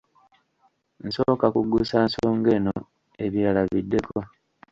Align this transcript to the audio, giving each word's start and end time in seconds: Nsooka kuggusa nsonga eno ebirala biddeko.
Nsooka 1.05 1.45
kuggusa 1.53 1.95
nsonga 2.07 2.49
eno 2.57 2.75
ebirala 3.25 3.61
biddeko. 3.71 4.17